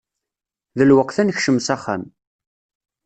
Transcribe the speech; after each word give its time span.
D 0.77 0.79
lweqt 0.89 1.17
ad 1.21 1.25
nekcem 1.27 1.57
s 1.65 1.67
axxam. 1.75 2.03